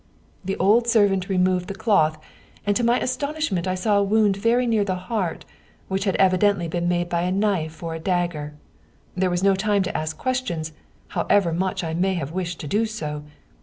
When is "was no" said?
9.29-9.53